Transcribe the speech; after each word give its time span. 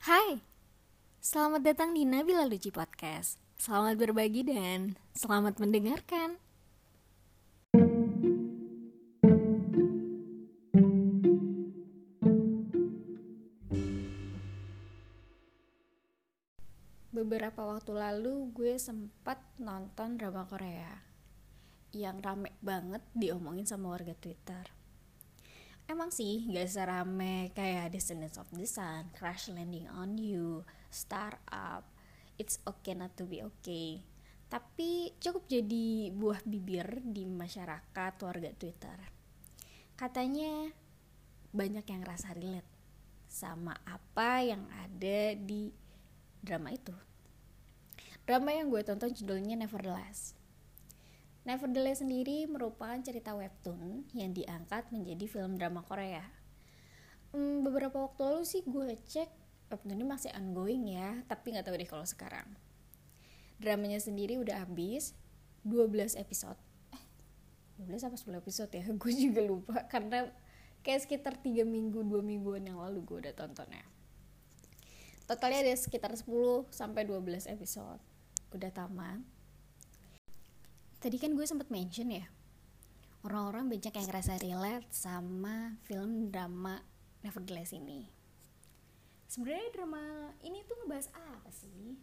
Hai, 0.00 0.40
selamat 1.20 1.60
datang 1.60 1.92
di 1.92 2.08
Nabila 2.08 2.48
Luci 2.48 2.72
Podcast. 2.72 3.36
Selamat 3.60 4.00
berbagi 4.00 4.48
dan 4.48 4.96
selamat 5.12 5.60
mendengarkan. 5.60 6.40
Beberapa 17.12 17.60
waktu 17.68 17.92
lalu 17.92 18.56
gue 18.56 18.80
sempat 18.80 19.44
nonton 19.60 20.16
drama 20.16 20.48
Korea 20.48 20.96
yang 21.92 22.24
rame 22.24 22.56
banget 22.64 23.04
diomongin 23.12 23.68
sama 23.68 23.92
warga 23.92 24.16
Twitter. 24.16 24.79
Emang 25.90 26.14
sih 26.14 26.46
gak 26.46 26.70
serame 26.70 27.50
kayak 27.50 27.90
Descendants 27.90 28.38
of 28.38 28.46
the 28.54 28.62
Sun, 28.62 29.10
Crash 29.10 29.50
Landing 29.50 29.90
on 29.90 30.14
You, 30.22 30.62
Startup, 30.86 31.82
It's 32.38 32.62
Okay 32.62 32.94
Not 32.94 33.18
to 33.18 33.26
Be 33.26 33.42
Okay. 33.42 33.98
Tapi 34.46 35.18
cukup 35.18 35.50
jadi 35.50 36.14
buah 36.14 36.46
bibir 36.46 37.02
di 37.02 37.26
masyarakat 37.26 38.12
warga 38.22 38.54
Twitter. 38.54 38.98
Katanya 39.98 40.70
banyak 41.50 41.82
yang 41.82 42.06
rasa 42.06 42.38
relate 42.38 42.70
sama 43.26 43.74
apa 43.82 44.46
yang 44.46 44.62
ada 44.70 45.34
di 45.34 45.74
drama 46.38 46.70
itu. 46.70 46.94
Drama 48.30 48.54
yang 48.54 48.70
gue 48.70 48.86
tonton 48.86 49.10
judulnya 49.10 49.58
Nevertheless. 49.58 50.38
Nevertheless 51.50 51.98
sendiri 51.98 52.46
merupakan 52.46 52.94
cerita 53.02 53.34
webtoon 53.34 54.06
yang 54.14 54.30
diangkat 54.30 54.86
menjadi 54.94 55.26
film 55.26 55.58
drama 55.58 55.82
Korea. 55.82 56.22
Hmm, 57.34 57.66
beberapa 57.66 58.06
waktu 58.06 58.22
lalu 58.22 58.46
sih 58.46 58.62
gue 58.62 58.94
cek 58.94 59.26
webtoon 59.66 59.98
ini 59.98 60.06
masih 60.06 60.30
ongoing 60.38 60.94
ya, 60.94 61.26
tapi 61.26 61.50
nggak 61.50 61.66
tahu 61.66 61.74
deh 61.74 61.90
kalau 61.90 62.06
sekarang. 62.06 62.46
Dramanya 63.58 63.98
sendiri 63.98 64.38
udah 64.38 64.62
habis 64.62 65.18
12 65.66 66.14
episode. 66.14 66.54
Eh, 66.94 67.02
12 67.82 67.98
apa 68.06 68.14
10 68.14 68.30
episode 68.38 68.70
ya? 68.70 68.86
gue 69.02 69.10
juga 69.18 69.42
lupa 69.42 69.90
karena 69.90 70.30
kayak 70.86 71.02
sekitar 71.02 71.34
3 71.42 71.66
minggu, 71.66 72.06
2 72.06 72.22
mingguan 72.22 72.62
yang 72.62 72.78
lalu 72.78 73.02
gue 73.02 73.26
udah 73.26 73.34
tontonnya. 73.34 73.82
Totalnya 75.26 75.66
ada 75.66 75.74
sekitar 75.74 76.14
10 76.14 76.30
sampai 76.70 77.02
12 77.10 77.50
episode. 77.50 77.98
Udah 78.54 78.70
tamat. 78.70 79.39
Tadi 81.00 81.16
kan 81.16 81.32
gue 81.32 81.46
sempat 81.48 81.72
mention 81.72 82.12
ya. 82.12 82.28
Orang-orang 83.24 83.72
banyak 83.72 83.92
yang 83.92 84.06
ngerasa 84.08 84.36
relate 84.40 84.88
sama 84.92 85.80
film 85.88 86.28
drama 86.28 86.84
Nevertheless 87.24 87.72
ini. 87.72 88.08
Sebenarnya 89.28 89.72
drama 89.72 90.32
ini 90.44 90.60
tuh 90.68 90.76
ngebahas 90.84 91.08
apa 91.16 91.48
sih? 91.48 91.96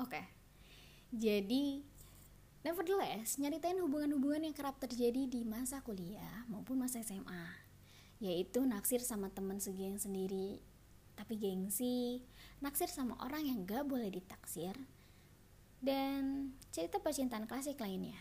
Oke. 0.00 0.24
Jadi 1.12 1.84
Nevertheless, 2.62 3.36
nyeritain 3.42 3.76
hubungan-hubungan 3.82 4.46
yang 4.46 4.54
kerap 4.54 4.78
terjadi 4.78 5.26
di 5.26 5.42
masa 5.42 5.82
kuliah 5.82 6.46
maupun 6.46 6.78
masa 6.78 7.02
SMA, 7.02 7.44
yaitu 8.22 8.62
naksir 8.62 9.02
sama 9.02 9.34
teman 9.34 9.58
segi 9.58 9.90
yang 9.90 9.98
sendiri 9.98 10.62
tapi 11.12 11.36
gengsi, 11.36 12.24
naksir 12.64 12.88
sama 12.88 13.14
orang 13.20 13.44
yang 13.44 13.58
gak 13.68 13.84
boleh 13.84 14.08
ditaksir, 14.08 14.74
dan 15.82 16.54
cerita 16.70 17.02
percintaan 17.02 17.50
klasik 17.50 17.82
lainnya. 17.82 18.16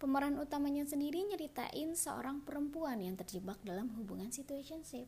Pemeran 0.00 0.40
utamanya 0.40 0.82
sendiri 0.82 1.22
nyeritain 1.22 1.94
seorang 1.94 2.42
perempuan 2.42 2.98
yang 2.98 3.14
terjebak 3.14 3.60
dalam 3.62 3.92
hubungan 3.94 4.34
situationship. 4.34 5.06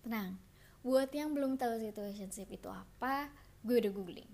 Tenang, 0.00 0.40
buat 0.80 1.12
yang 1.12 1.36
belum 1.36 1.60
tahu 1.60 1.76
situationship 1.76 2.48
itu 2.48 2.72
apa, 2.72 3.28
gue 3.60 3.76
udah 3.84 3.92
googling. 3.92 4.30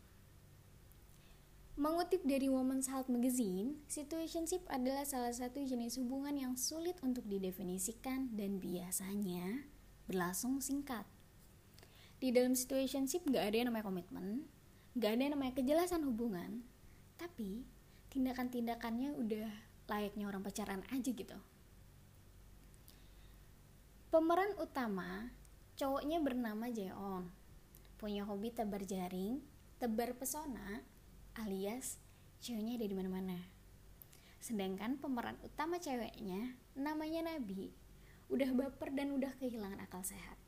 Mengutip 1.77 2.25
dari 2.25 2.47
Women's 2.47 2.89
Health 2.89 3.11
Magazine, 3.11 3.83
situationship 3.91 4.65
adalah 4.71 5.05
salah 5.05 5.35
satu 5.35 5.61
jenis 5.61 5.99
hubungan 6.01 6.33
yang 6.39 6.55
sulit 6.55 6.97
untuk 7.03 7.27
didefinisikan 7.27 8.33
dan 8.33 8.63
biasanya 8.63 9.67
berlangsung 10.07 10.63
singkat. 10.63 11.05
Di 12.17 12.33
dalam 12.33 12.57
situationship 12.57 13.29
gak 13.29 13.53
ada 13.53 13.57
yang 13.61 13.69
namanya 13.69 13.93
komitmen, 13.93 14.49
gak 14.97 15.13
ada 15.13 15.23
yang 15.29 15.35
namanya 15.37 15.53
kejelasan 15.53 16.09
hubungan, 16.09 16.65
tapi 17.21 17.69
tindakan-tindakannya 18.09 19.13
udah 19.13 19.51
layaknya 19.93 20.25
orang 20.25 20.41
pacaran 20.41 20.81
aja 20.89 21.11
gitu. 21.13 21.37
Pemeran 24.09 24.57
utama 24.57 25.29
cowoknya 25.77 26.17
bernama 26.25 26.73
Jeon, 26.73 27.29
punya 28.01 28.25
hobi 28.25 28.49
tebar 28.49 28.89
jaring, 28.89 29.45
tebar 29.77 30.17
pesona, 30.17 30.81
alias 31.37 32.01
ceweknya 32.41 32.81
ada 32.81 32.87
di 32.89 32.97
mana-mana. 32.97 33.39
Sedangkan 34.41 34.97
pemeran 34.97 35.37
utama 35.45 35.77
ceweknya 35.77 36.57
namanya 36.73 37.37
Nabi, 37.37 37.69
udah 38.33 38.49
baper 38.57 38.97
dan 38.97 39.13
udah 39.13 39.37
kehilangan 39.37 39.85
akal 39.85 40.01
sehat. 40.01 40.41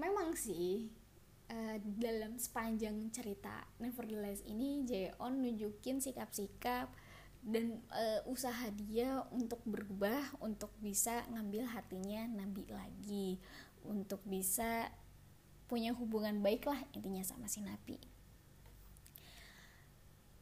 Memang 0.00 0.32
sih 0.38 0.88
uh, 1.52 1.76
dalam 1.98 2.36
sepanjang 2.36 3.08
cerita 3.12 3.64
Nevertheless 3.80 4.44
ini 4.44 4.84
Jeon 4.84 5.42
nunjukin 5.44 6.00
sikap-sikap 6.00 6.92
dan 7.44 7.80
uh, 7.94 8.20
usaha 8.26 8.66
dia 8.74 9.22
untuk 9.30 9.62
berubah 9.64 10.36
untuk 10.42 10.74
bisa 10.82 11.24
ngambil 11.30 11.70
hatinya 11.70 12.26
Nabi 12.28 12.66
lagi 12.68 13.38
untuk 13.86 14.20
bisa 14.26 14.90
punya 15.68 15.92
hubungan 15.92 16.40
baik 16.40 16.64
lah 16.64 16.80
intinya 16.96 17.20
sama 17.22 17.46
si 17.46 17.60
Nabi. 17.60 18.00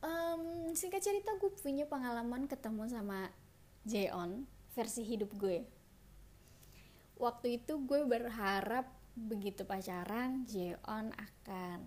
Um, 0.07 0.71
singkat 0.71 1.03
cerita 1.03 1.35
gue 1.35 1.51
punya 1.51 1.83
pengalaman 1.83 2.47
ketemu 2.47 2.87
sama 2.87 3.35
Jeon 3.83 4.47
versi 4.73 5.03
hidup 5.03 5.35
gue. 5.35 5.67
Waktu 7.19 7.59
itu 7.59 7.75
gue 7.81 8.07
berharap 8.07 8.96
begitu 9.17 9.65
pacaran 9.65 10.45
Jeon 10.45 11.09
akan 11.17 11.79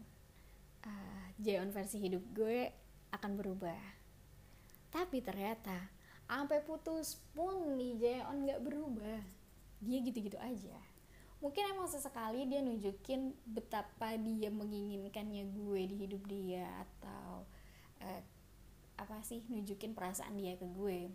uh, 0.82 1.26
Jeon 1.38 1.70
versi 1.70 2.02
hidup 2.02 2.26
gue 2.34 2.74
akan 3.14 3.38
berubah. 3.38 3.78
Tapi 4.90 5.22
ternyata 5.22 5.78
sampai 6.26 6.66
putus 6.66 7.22
pun 7.38 7.78
nih 7.78 7.94
Jeon 8.02 8.50
nggak 8.50 8.66
berubah. 8.66 9.22
Dia 9.80 10.02
gitu-gitu 10.02 10.42
aja. 10.42 10.76
Mungkin 11.40 11.72
emang 11.72 11.88
sesekali 11.88 12.50
dia 12.50 12.60
nunjukin 12.60 13.32
betapa 13.48 14.18
dia 14.20 14.52
menginginkannya 14.52 15.48
gue 15.54 15.82
di 15.88 15.96
hidup 15.96 16.26
dia 16.28 16.68
atau 16.84 17.48
uh, 18.04 18.22
apa 19.00 19.24
sih 19.24 19.46
nunjukin 19.48 19.96
perasaan 19.96 20.36
dia 20.36 20.58
ke 20.60 20.66
gue. 20.66 21.08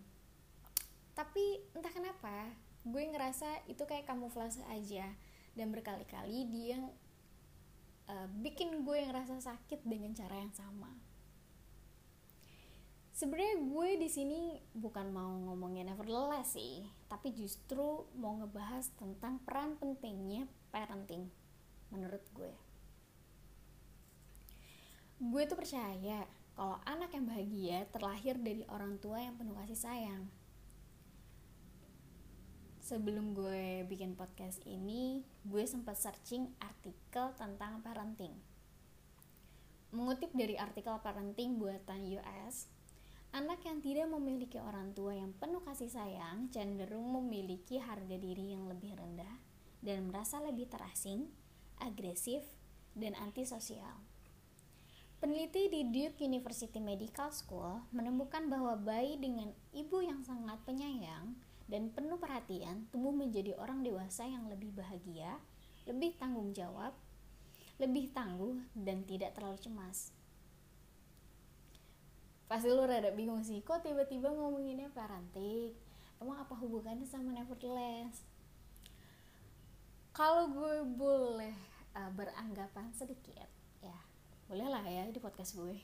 Tapi 1.13 1.61
entah 1.77 1.93
kenapa 1.93 2.49
gue 2.87 3.03
ngerasa 3.03 3.67
itu 3.69 3.83
kayak 3.85 4.09
kamuflase 4.09 4.65
aja 4.71 5.11
dan 5.55 5.71
berkali-kali 5.71 6.45
dia 6.51 6.79
uh, 8.11 8.27
bikin 8.43 8.83
gue 8.83 9.07
ngerasa 9.07 9.39
sakit 9.39 9.81
dengan 9.87 10.11
cara 10.11 10.35
yang 10.37 10.53
sama. 10.53 10.91
Sebenarnya 13.15 13.63
gue 13.63 13.89
di 13.95 14.09
sini 14.11 14.59
bukan 14.75 15.07
mau 15.15 15.31
ngomongin 15.31 15.87
nevertheless 15.87 16.59
sih 16.59 16.83
tapi 17.07 17.31
justru 17.31 18.03
mau 18.19 18.35
ngebahas 18.35 18.91
tentang 18.99 19.39
peran 19.47 19.79
pentingnya 19.79 20.51
parenting 20.75 21.31
menurut 21.95 22.21
gue. 22.35 22.51
Gue 25.15 25.47
tuh 25.47 25.55
percaya 25.55 26.27
kalau 26.59 26.75
anak 26.83 27.15
yang 27.15 27.23
bahagia 27.23 27.87
terlahir 27.95 28.35
dari 28.35 28.67
orang 28.67 28.99
tua 28.99 29.23
yang 29.23 29.39
penuh 29.39 29.55
kasih 29.63 29.79
sayang 29.79 30.27
sebelum 32.85 33.33
gue 33.33 33.81
bikin 33.89 34.13
podcast 34.13 34.61
ini, 34.69 35.25
gue 35.41 35.65
sempat 35.65 35.97
searching 35.97 36.53
artikel 36.61 37.33
tentang 37.33 37.81
parenting. 37.81 38.37
Mengutip 39.89 40.29
dari 40.37 40.53
artikel 40.53 40.93
parenting 41.01 41.57
buatan 41.57 42.05
US, 42.13 42.69
anak 43.33 43.65
yang 43.65 43.81
tidak 43.81 44.05
memiliki 44.13 44.61
orang 44.61 44.93
tua 44.93 45.17
yang 45.17 45.33
penuh 45.33 45.65
kasih 45.65 45.89
sayang 45.89 46.53
cenderung 46.53 47.09
memiliki 47.09 47.81
harga 47.81 48.21
diri 48.21 48.53
yang 48.53 48.69
lebih 48.69 48.93
rendah 48.93 49.33
dan 49.81 50.05
merasa 50.05 50.37
lebih 50.37 50.69
terasing, 50.69 51.25
agresif, 51.81 52.45
dan 52.93 53.17
antisosial. 53.17 53.97
Peneliti 55.17 55.73
di 55.73 55.89
Duke 55.89 56.21
University 56.21 56.77
Medical 56.77 57.33
School 57.33 57.81
menemukan 57.89 58.45
bahwa 58.45 58.77
bayi 58.77 59.17
dengan 59.17 59.49
ibu 59.73 60.05
yang 60.05 60.21
sangat 60.21 60.61
penyayang 60.69 61.33
dan 61.65 61.89
penuh 61.93 62.17
perhatian 62.21 62.85
tumbuh 62.93 63.13
menjadi 63.13 63.57
orang 63.57 63.81
dewasa 63.81 64.25
yang 64.25 64.45
lebih 64.49 64.73
bahagia, 64.73 65.41
lebih 65.89 66.13
tanggung 66.17 66.53
jawab, 66.53 66.93
lebih 67.81 68.13
tangguh, 68.13 68.61
dan 68.77 69.03
tidak 69.03 69.33
terlalu 69.33 69.57
cemas. 69.61 70.13
Pasti 72.45 72.69
lu 72.69 72.85
rada 72.85 73.09
bingung 73.11 73.41
sih, 73.41 73.65
kok 73.65 73.81
tiba-tiba 73.81 74.29
ngomonginnya 74.29 74.93
parenting? 74.93 75.73
Emang 76.21 76.45
apa 76.45 76.53
hubungannya 76.53 77.09
sama 77.09 77.33
Nevertheless? 77.33 78.35
kalau 80.15 80.47
gue 80.47 80.75
boleh 80.95 81.51
uh, 81.91 82.07
beranggapan 82.15 82.87
sedikit 82.95 83.51
ya 83.83 83.99
boleh 84.47 84.71
lah 84.71 84.87
ya 84.87 85.03
di 85.11 85.19
podcast 85.19 85.59
gue 85.59 85.75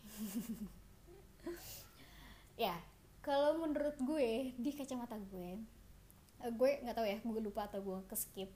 ya 2.64 2.80
kalau 3.22 3.62
menurut 3.62 3.98
gue 4.02 4.54
di 4.58 4.72
kacamata 4.74 5.18
gue 5.18 5.58
uh, 6.42 6.52
gue 6.52 6.70
nggak 6.82 6.98
tahu 6.98 7.08
ya 7.08 7.18
gue 7.22 7.42
lupa 7.42 7.70
atau 7.70 7.80
gue 7.82 8.00
keskip. 8.10 8.50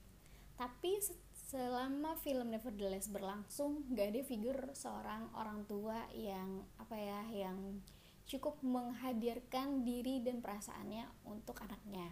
Tapi 0.56 0.98
selama 1.36 2.16
film 2.18 2.48
Nevertheless 2.48 3.12
berlangsung 3.12 3.84
gak 3.92 4.08
ada 4.08 4.22
figur 4.24 4.56
seorang 4.72 5.28
orang 5.36 5.68
tua 5.68 6.08
yang 6.16 6.64
apa 6.80 6.96
ya 6.96 7.20
yang 7.28 7.84
cukup 8.24 8.58
menghadirkan 8.64 9.84
diri 9.84 10.24
dan 10.24 10.40
perasaannya 10.40 11.06
untuk 11.28 11.60
anaknya. 11.60 12.08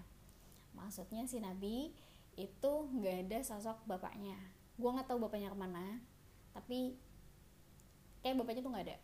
Maksudnya 0.77 1.25
si 1.25 1.41
Nabi 1.41 1.97
itu 2.37 2.73
gak 3.01 3.17
ada 3.27 3.41
sosok 3.41 3.81
bapaknya. 3.89 4.37
Gue 4.77 4.93
nggak 4.93 5.09
tahu 5.09 5.25
bapaknya 5.25 5.49
ke 5.49 5.59
mana 5.59 6.05
tapi 6.55 6.95
kayak 8.23 8.39
bapaknya 8.39 8.62
tuh 8.62 8.73
nggak 8.73 8.87
ada 8.89 8.97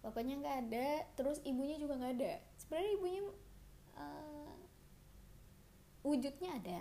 bapaknya 0.00 0.38
nggak 0.38 0.58
ada 0.68 0.88
terus 1.18 1.42
ibunya 1.42 1.76
juga 1.78 1.98
nggak 1.98 2.14
ada. 2.20 2.32
Sebenarnya 2.60 2.92
ibunya 2.98 3.22
uh, 3.98 4.54
wujudnya 6.06 6.50
ada 6.56 6.80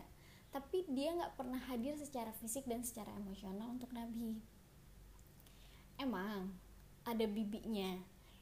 tapi 0.58 0.88
dia 0.90 1.14
nggak 1.14 1.36
pernah 1.38 1.60
hadir 1.70 1.94
secara 2.00 2.32
fisik 2.40 2.66
dan 2.66 2.82
secara 2.82 3.12
emosional 3.14 3.78
untuk 3.78 3.92
Nabi. 3.92 4.40
Emang 6.00 6.50
ada 7.06 7.26
bibinya. 7.30 8.00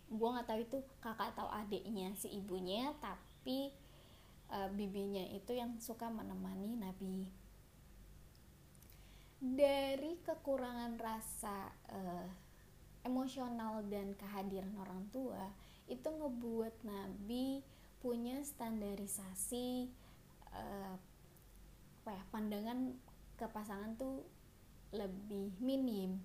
Gue 0.08 0.30
nggak 0.30 0.48
tahu 0.48 0.60
itu 0.64 0.78
kakak 1.02 1.34
atau 1.36 1.50
adiknya 1.50 2.14
si 2.16 2.30
ibunya 2.32 2.94
tapi 3.02 3.74
uh, 4.54 4.70
bibinya 4.72 5.28
itu 5.34 5.58
yang 5.58 5.76
suka 5.82 6.08
menemani 6.08 6.78
Nabi. 6.78 7.28
Dari 9.42 10.16
kekurangan 10.24 10.96
rasa 10.96 11.74
uh, 11.92 12.28
emosional 13.06 13.86
dan 13.88 14.18
kehadiran 14.18 14.74
orang 14.82 15.06
tua 15.14 15.54
itu 15.86 16.10
ngebuat 16.10 16.74
Nabi 16.82 17.62
punya 18.02 18.42
standarisasi 18.42 19.90
uh, 20.50 20.98
apa 22.06 22.10
ya 22.14 22.24
pandangan 22.30 22.94
ke 23.38 23.46
pasangan 23.50 23.98
tuh 23.98 24.26
lebih 24.94 25.54
minim. 25.62 26.22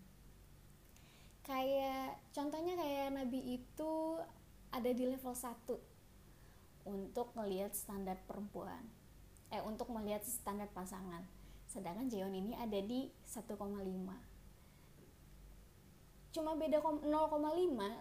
Kayak 1.45 2.21
contohnya 2.37 2.77
kayak 2.77 3.17
Nabi 3.17 3.61
itu 3.61 3.93
ada 4.71 4.91
di 4.93 5.05
level 5.09 5.33
1 5.33 6.89
untuk 6.89 7.33
melihat 7.37 7.73
standar 7.77 8.17
perempuan 8.25 8.81
eh 9.51 9.59
untuk 9.67 9.91
melihat 9.91 10.23
standar 10.23 10.71
pasangan. 10.71 11.27
Sedangkan 11.67 12.07
Jeon 12.07 12.35
ini 12.35 12.55
ada 12.55 12.79
di 12.79 13.11
1,5 13.27 13.51
cuma 16.31 16.55
beda 16.55 16.79
0,5 16.79 17.07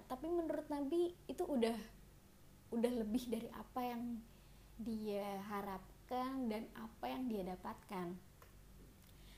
tapi 0.05 0.27
menurut 0.29 0.67
Nabi 0.69 1.17
itu 1.25 1.43
udah 1.45 1.77
udah 2.69 2.91
lebih 3.01 3.25
dari 3.25 3.49
apa 3.49 3.81
yang 3.81 4.21
dia 4.77 5.41
harap 5.49 5.81
dapatkan 6.09 6.49
dan 6.49 6.65
apa 6.73 7.05
yang 7.05 7.29
dia 7.29 7.45
dapatkan. 7.45 8.17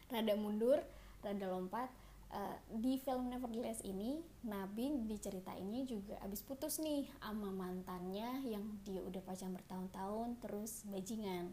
Rada 0.08 0.34
mundur 0.40 0.80
rada 1.20 1.46
lompat 1.52 1.92
uh, 2.32 2.56
di 2.80 2.96
film 2.96 3.28
Nevertheless 3.28 3.84
ini 3.84 4.24
Nabi 4.48 5.04
diceritainnya 5.04 5.84
juga 5.84 6.16
abis 6.24 6.48
putus 6.48 6.80
nih 6.80 7.12
sama 7.20 7.52
mantannya 7.52 8.40
yang 8.48 8.64
dia 8.88 9.04
udah 9.04 9.20
pacaran 9.20 9.52
bertahun-tahun 9.60 10.40
terus 10.40 10.88
bajingan. 10.88 11.52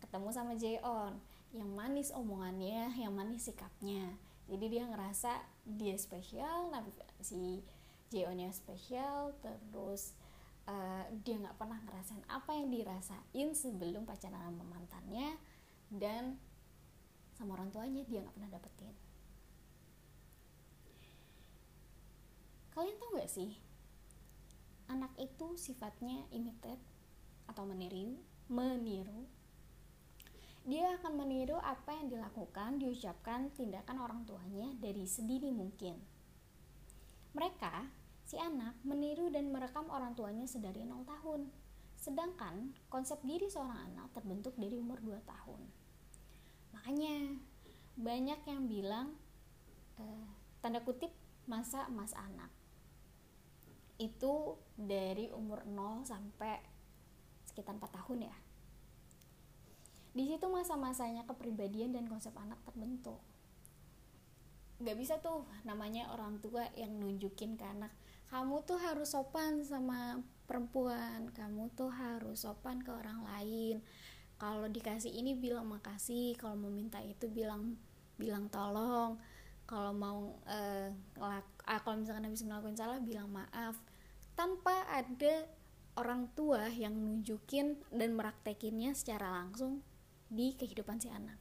Ketemu 0.00 0.28
sama 0.32 0.56
Jeon 0.56 1.20
yang 1.52 1.68
manis 1.76 2.08
omongannya 2.16 2.96
yang 2.96 3.12
manis 3.12 3.52
sikapnya 3.52 4.16
jadi 4.50 4.66
dia 4.68 4.84
ngerasa 4.88 5.32
dia 5.64 5.94
spesial 5.98 6.70
Nabi 6.70 6.90
si 7.22 7.62
Jeonnya 8.12 8.52
spesial 8.52 9.32
terus 9.40 10.12
uh, 10.68 11.04
dia 11.24 11.40
nggak 11.40 11.56
pernah 11.56 11.80
ngerasain 11.86 12.24
apa 12.28 12.52
yang 12.52 12.68
dirasain 12.68 13.48
sebelum 13.56 14.04
pacaran 14.04 14.52
sama 14.52 14.64
mantannya 14.66 15.38
dan 15.88 16.36
sama 17.34 17.56
orang 17.56 17.72
tuanya 17.72 18.04
dia 18.06 18.20
nggak 18.20 18.36
pernah 18.36 18.52
dapetin. 18.52 18.94
Kalian 22.72 22.96
tahu 22.96 23.20
gak 23.20 23.28
sih 23.28 23.52
anak 24.92 25.12
itu 25.16 25.56
sifatnya 25.56 26.24
imitate 26.32 26.80
atau 27.48 27.64
meniru 27.64 28.20
meniru 28.52 29.24
dia 30.62 30.94
akan 31.00 31.18
meniru 31.18 31.58
apa 31.58 31.94
yang 31.98 32.06
dilakukan 32.06 32.78
diucapkan 32.78 33.50
tindakan 33.54 33.98
orang 33.98 34.22
tuanya 34.22 34.70
dari 34.78 35.02
sedini 35.06 35.50
mungkin 35.50 35.98
mereka 37.32 37.88
si 38.28 38.36
anak 38.36 38.76
meniru 38.84 39.32
dan 39.32 39.48
merekam 39.48 39.88
orang 39.88 40.12
tuanya 40.12 40.44
sedari 40.44 40.84
0 40.84 41.04
tahun. 41.04 41.48
Sedangkan 41.96 42.76
konsep 42.92 43.20
diri 43.24 43.48
seorang 43.48 43.92
anak 43.92 44.12
terbentuk 44.12 44.52
dari 44.60 44.76
umur 44.76 45.00
2 45.00 45.16
tahun. 45.24 45.60
Makanya 46.76 47.40
banyak 47.96 48.40
yang 48.48 48.62
bilang 48.68 49.16
eh, 50.00 50.28
tanda 50.60 50.84
kutip 50.84 51.12
masa 51.48 51.88
emas 51.88 52.12
anak. 52.12 52.52
Itu 53.96 54.60
dari 54.76 55.32
umur 55.32 55.64
0 55.64 56.04
sampai 56.04 56.60
sekitar 57.48 57.76
4 57.80 57.96
tahun 57.96 58.28
ya. 58.28 58.36
Di 60.12 60.28
situ 60.28 60.46
masa-masanya 60.48 61.24
kepribadian 61.24 61.96
dan 61.96 62.04
konsep 62.04 62.36
anak 62.36 62.60
terbentuk. 62.68 63.20
Gak 64.82 64.98
bisa 64.98 65.22
tuh 65.24 65.48
namanya 65.64 66.12
orang 66.12 66.42
tua 66.42 66.68
yang 66.76 66.98
nunjukin 67.00 67.56
ke 67.56 67.64
anak 67.64 67.92
kamu 68.32 68.64
tuh 68.64 68.80
harus 68.80 69.12
sopan 69.12 69.60
sama 69.60 70.16
perempuan 70.48 71.28
kamu 71.36 71.68
tuh 71.76 71.92
harus 71.92 72.48
sopan 72.48 72.80
ke 72.80 72.88
orang 72.88 73.20
lain. 73.28 73.84
Kalau 74.40 74.72
dikasih 74.72 75.12
ini 75.12 75.36
bilang 75.36 75.68
makasih 75.68 76.32
kalau 76.40 76.56
mau 76.56 76.72
minta 76.72 76.96
itu 77.04 77.28
bilang 77.28 77.76
bilang 78.16 78.48
tolong. 78.48 79.20
Kalau 79.68 79.92
mau 79.92 80.40
uh, 80.48 80.88
uh, 81.20 81.80
kalau 81.84 82.00
misalkan 82.00 82.24
habis 82.24 82.40
ngelakuin 82.40 82.72
salah 82.72 83.04
bilang 83.04 83.28
maaf. 83.28 83.76
Tanpa 84.32 84.80
ada 84.88 85.44
orang 86.00 86.32
tua 86.32 86.72
yang 86.72 86.96
nunjukin 86.96 87.84
dan 87.92 88.16
meraktekinnya 88.16 88.96
secara 88.96 89.28
langsung 89.28 89.84
di 90.32 90.56
kehidupan 90.56 90.96
si 90.96 91.12
anak. 91.12 91.36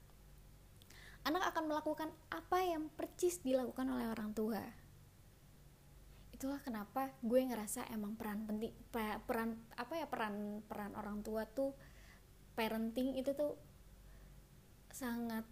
Anak 1.24 1.56
akan 1.56 1.72
melakukan 1.72 2.12
apa 2.28 2.60
yang 2.60 2.92
percis 2.92 3.40
dilakukan 3.40 3.88
oleh 3.88 4.12
orang 4.12 4.36
tua. 4.36 4.60
Itulah 6.36 6.60
kenapa 6.60 7.16
gue 7.24 7.40
ngerasa 7.40 7.88
emang 7.94 8.20
peran 8.20 8.44
penting 8.50 8.74
peran 8.92 9.56
apa 9.80 9.94
ya 9.96 10.10
peran 10.10 10.66
peran 10.66 10.92
orang 10.98 11.24
tua 11.24 11.48
tuh 11.48 11.72
parenting 12.58 13.16
itu 13.16 13.32
tuh 13.32 13.56
sangat 14.92 15.46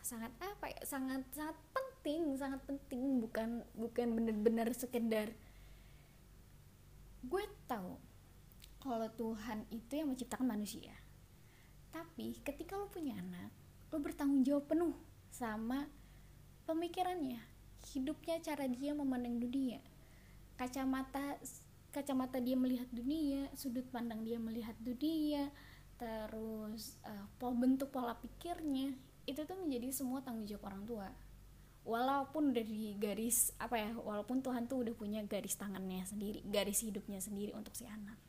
sangat 0.00 0.32
apa 0.40 0.70
ya 0.72 0.80
sangat 0.86 1.26
sangat 1.34 1.58
penting 1.76 2.38
sangat 2.40 2.62
penting 2.64 3.20
bukan 3.20 3.66
bukan 3.76 4.08
bener-bener 4.16 4.70
sekedar. 4.72 5.34
Gue 7.20 7.44
tahu 7.68 8.00
kalau 8.80 9.10
Tuhan 9.12 9.68
itu 9.68 9.92
yang 10.00 10.08
menciptakan 10.14 10.48
manusia 10.48 10.94
tapi 11.90 12.38
ketika 12.46 12.78
lo 12.78 12.86
punya 12.90 13.18
anak 13.18 13.50
lo 13.90 13.98
bertanggung 13.98 14.46
jawab 14.46 14.70
penuh 14.70 14.94
sama 15.34 15.86
pemikirannya. 16.66 17.42
Hidupnya 17.90 18.38
cara 18.44 18.70
dia 18.70 18.94
memandang 18.94 19.42
dunia. 19.42 19.82
Kacamata 20.54 21.40
kacamata 21.90 22.38
dia 22.38 22.54
melihat 22.54 22.86
dunia 22.94 23.50
sudut 23.58 23.82
pandang 23.90 24.22
dia 24.22 24.38
melihat 24.38 24.78
dunia 24.78 25.50
terus 25.98 26.94
uh, 27.02 27.50
bentuk 27.50 27.90
pola 27.90 28.14
pikirnya 28.14 28.94
itu 29.26 29.42
tuh 29.42 29.58
menjadi 29.58 29.90
semua 29.90 30.22
tanggung 30.22 30.46
jawab 30.46 30.70
orang 30.70 30.84
tua. 30.86 31.08
Walaupun 31.80 32.52
dari 32.54 32.94
garis 33.00 33.56
apa 33.56 33.80
ya 33.80 33.90
walaupun 33.96 34.44
Tuhan 34.44 34.68
tuh 34.70 34.86
udah 34.86 34.94
punya 34.94 35.24
garis 35.24 35.56
tangannya 35.56 36.04
sendiri 36.04 36.44
garis 36.44 36.84
hidupnya 36.84 37.18
sendiri 37.18 37.56
untuk 37.56 37.72
si 37.72 37.88
anak 37.88 38.20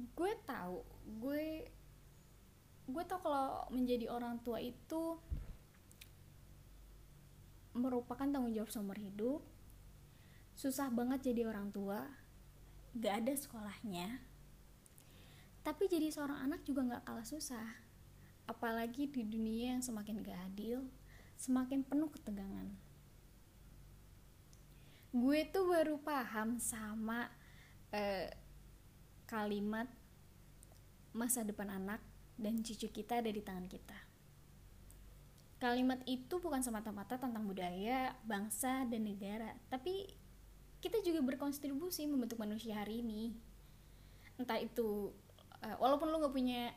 gue 0.00 0.32
tahu 0.48 0.80
gue 1.20 1.68
gue 2.90 3.04
tau 3.06 3.20
kalau 3.22 3.70
menjadi 3.70 4.10
orang 4.10 4.42
tua 4.42 4.58
itu 4.58 5.20
merupakan 7.70 8.26
tanggung 8.26 8.50
jawab 8.50 8.70
seumur 8.72 8.98
hidup. 8.98 9.46
Susah 10.58 10.90
banget 10.90 11.30
jadi 11.30 11.46
orang 11.46 11.70
tua 11.70 12.02
gak 12.98 13.24
ada 13.24 13.32
sekolahnya. 13.38 14.18
Tapi 15.62 15.86
jadi 15.86 16.10
seorang 16.10 16.50
anak 16.50 16.66
juga 16.66 16.98
gak 16.98 17.06
kalah 17.06 17.26
susah 17.26 17.90
apalagi 18.50 19.06
di 19.06 19.22
dunia 19.22 19.78
yang 19.78 19.82
semakin 19.86 20.26
gak 20.26 20.40
adil 20.50 20.82
semakin 21.38 21.86
penuh 21.86 22.10
ketegangan. 22.10 22.68
Gue 25.14 25.46
tuh 25.48 25.70
baru 25.70 25.96
paham 26.02 26.58
sama 26.58 27.30
eh, 27.94 28.28
kalimat 29.30 29.86
masa 31.14 31.46
depan 31.46 31.70
anak 31.70 32.02
dan 32.34 32.58
cucu 32.66 32.90
kita 32.90 33.22
ada 33.22 33.30
di 33.30 33.38
tangan 33.38 33.70
kita. 33.70 33.94
Kalimat 35.62 36.02
itu 36.10 36.42
bukan 36.42 36.58
semata-mata 36.66 37.14
tentang 37.14 37.46
budaya, 37.46 38.18
bangsa, 38.26 38.82
dan 38.90 39.06
negara, 39.06 39.54
tapi 39.70 40.10
kita 40.82 40.98
juga 41.06 41.22
berkontribusi 41.22 42.10
membentuk 42.10 42.42
manusia 42.42 42.80
hari 42.80 43.06
ini. 43.06 43.30
Entah 44.40 44.58
itu, 44.58 45.14
uh, 45.62 45.76
walaupun 45.78 46.10
lu 46.10 46.18
gak 46.26 46.34
punya 46.34 46.74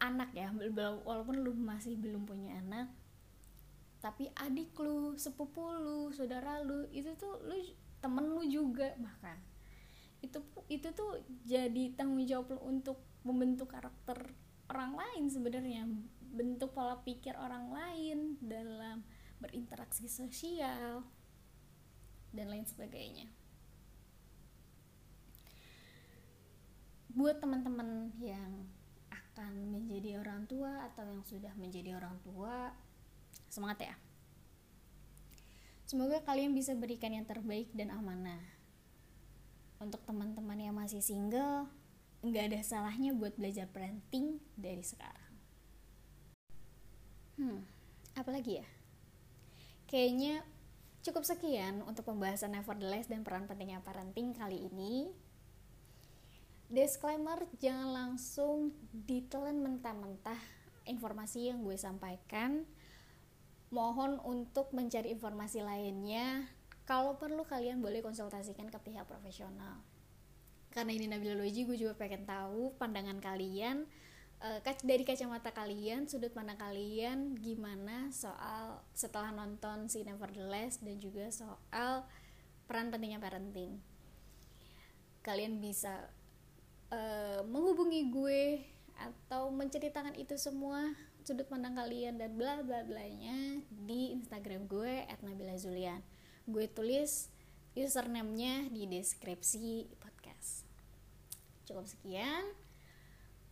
anak 0.00 0.32
ya, 0.34 0.50
walaupun 1.04 1.38
lu 1.44 1.54
masih 1.54 1.94
belum 2.00 2.24
punya 2.24 2.56
anak, 2.58 2.88
tapi 4.00 4.32
adik 4.32 4.74
lu, 4.80 5.14
sepupu 5.14 5.70
lu, 5.76 6.08
saudara 6.10 6.64
lu, 6.64 6.88
itu 6.90 7.14
tuh 7.20 7.36
lu 7.46 7.54
temen 8.00 8.26
lu 8.26 8.42
juga 8.48 8.96
bahkan 8.96 9.36
itu 10.18 10.42
itu 10.66 10.88
tuh 10.92 11.22
jadi 11.46 11.94
tanggung 11.94 12.26
jawab 12.26 12.58
lo 12.58 12.60
untuk 12.66 12.98
membentuk 13.22 13.70
karakter 13.70 14.34
orang 14.70 14.98
lain 14.98 15.24
sebenarnya. 15.30 15.86
Bentuk 16.28 16.76
pola 16.76 17.00
pikir 17.00 17.34
orang 17.38 17.72
lain 17.72 18.36
dalam 18.42 19.00
berinteraksi 19.40 20.10
sosial 20.10 21.06
dan 22.34 22.46
lain 22.50 22.66
sebagainya. 22.68 23.30
Buat 27.14 27.40
teman-teman 27.40 28.12
yang 28.20 28.68
akan 29.08 29.72
menjadi 29.72 30.20
orang 30.20 30.44
tua 30.44 30.86
atau 30.92 31.06
yang 31.08 31.24
sudah 31.24 31.50
menjadi 31.56 31.96
orang 31.96 32.18
tua 32.20 32.74
semangat 33.48 33.88
ya. 33.88 33.96
Semoga 35.88 36.20
kalian 36.20 36.52
bisa 36.52 36.76
berikan 36.76 37.16
yang 37.16 37.24
terbaik 37.24 37.72
dan 37.72 37.88
amanah 37.88 38.57
untuk 39.78 40.02
teman-teman 40.04 40.58
yang 40.58 40.74
masih 40.74 41.02
single 41.02 41.70
nggak 42.22 42.50
ada 42.50 42.60
salahnya 42.66 43.14
buat 43.14 43.38
belajar 43.38 43.70
parenting 43.70 44.42
dari 44.58 44.82
sekarang. 44.82 45.32
Hmm 47.38 47.78
apalagi 48.18 48.60
ya? 48.60 48.68
Kayaknya 49.88 50.42
cukup 51.06 51.24
sekian 51.24 51.80
untuk 51.86 52.04
pembahasan 52.04 52.52
nevertheless 52.52 53.06
dan 53.06 53.22
peran 53.22 53.46
pentingnya 53.46 53.80
parenting 53.80 54.34
kali 54.34 54.68
ini. 54.68 55.14
Disclaimer 56.68 57.48
jangan 57.56 57.88
langsung 57.96 58.76
ditelan 58.92 59.64
mentah-mentah 59.64 60.36
informasi 60.84 61.48
yang 61.48 61.64
gue 61.64 61.78
sampaikan. 61.80 62.68
Mohon 63.72 64.20
untuk 64.20 64.72
mencari 64.76 65.16
informasi 65.16 65.64
lainnya 65.64 66.44
kalau 66.88 67.20
perlu 67.20 67.44
kalian 67.44 67.84
boleh 67.84 68.00
konsultasikan 68.00 68.72
ke 68.72 68.80
pihak 68.80 69.04
profesional. 69.04 69.84
Karena 70.72 70.96
ini 70.96 71.04
Nabila 71.04 71.36
Loji 71.36 71.68
gue 71.68 71.76
juga 71.76 71.92
pengen 71.92 72.24
tahu 72.24 72.72
pandangan 72.80 73.20
kalian 73.20 73.84
uh, 74.40 74.56
dari 74.64 75.04
kacamata 75.04 75.52
kalian 75.52 76.08
sudut 76.08 76.32
pandang 76.32 76.56
kalian 76.56 77.36
gimana 77.36 78.08
soal 78.08 78.80
setelah 78.96 79.36
nonton 79.36 79.84
si 79.92 80.00
Nevertheless 80.00 80.80
dan 80.80 80.96
juga 80.96 81.28
soal 81.28 82.08
peran 82.64 82.88
pentingnya 82.88 83.20
parenting. 83.20 83.84
Kalian 85.20 85.60
bisa 85.60 86.08
uh, 86.88 87.44
menghubungi 87.44 88.08
gue 88.08 88.64
atau 88.96 89.52
menceritakan 89.52 90.16
itu 90.16 90.40
semua 90.40 90.96
sudut 91.20 91.44
pandang 91.52 91.76
kalian 91.76 92.16
dan 92.16 92.32
bla 92.32 92.64
bla 92.64 92.80
blanya 92.80 93.60
di 93.68 94.16
Instagram 94.16 94.64
gue 94.64 95.04
@nabila_zulian 95.20 96.00
gue 96.48 96.64
tulis 96.72 97.28
username-nya 97.76 98.72
di 98.72 98.88
deskripsi 98.88 99.92
podcast. 100.00 100.64
Cukup 101.68 101.84
sekian. 101.84 102.56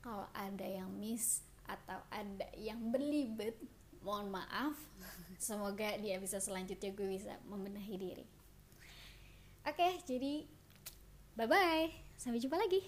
Kalau 0.01 0.25
ada 0.33 0.65
yang 0.65 0.89
miss 0.97 1.45
atau 1.69 1.99
ada 2.09 2.49
yang 2.57 2.81
berlibet 2.89 3.61
mohon 4.01 4.33
maaf. 4.33 4.75
Semoga 5.37 5.99
dia 6.01 6.17
bisa 6.17 6.41
selanjutnya 6.41 6.91
gue 6.97 7.07
bisa 7.07 7.37
membenahi 7.45 7.97
diri. 8.01 8.27
Oke 9.67 10.01
jadi 10.09 10.47
bye 11.37 11.45
bye 11.51 11.91
sampai 12.17 12.41
jumpa 12.41 12.57
lagi 12.57 12.81